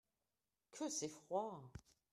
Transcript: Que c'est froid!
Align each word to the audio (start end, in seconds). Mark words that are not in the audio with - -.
Que 0.71 0.89
c'est 0.89 1.09
froid! 1.09 1.71